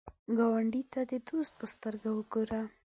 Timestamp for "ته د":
0.91-1.13